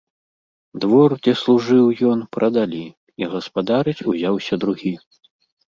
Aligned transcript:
Двор, 0.85 1.09
дзе 1.27 1.33
служыў 1.41 1.85
ён, 2.13 2.19
прадалі, 2.39 2.83
і 3.25 3.31
гаспадарыць 3.35 3.99
узяўся 4.15 4.55
другі. 4.67 4.95